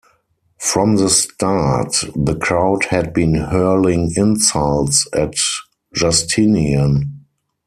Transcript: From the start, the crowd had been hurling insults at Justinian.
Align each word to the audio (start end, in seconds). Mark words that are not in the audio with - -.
From 0.57 0.95
the 0.95 1.09
start, 1.11 2.05
the 2.15 2.33
crowd 2.35 2.85
had 2.85 3.13
been 3.13 3.35
hurling 3.35 4.11
insults 4.17 5.07
at 5.13 5.35
Justinian. 5.93 7.25